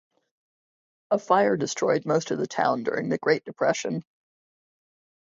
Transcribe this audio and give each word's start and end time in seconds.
A 1.11 1.19
fire 1.19 1.55
destroyed 1.57 2.07
most 2.07 2.31
of 2.31 2.39
the 2.39 2.47
town 2.47 2.81
during 2.81 3.09
the 3.09 3.19
Great 3.19 3.45
Depression. 3.45 4.03